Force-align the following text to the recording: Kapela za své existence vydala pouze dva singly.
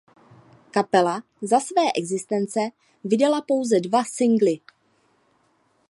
Kapela 0.71 1.23
za 1.41 1.59
své 1.59 1.81
existence 1.97 2.59
vydala 3.03 3.41
pouze 3.41 3.79
dva 3.79 4.03
singly. 4.03 4.59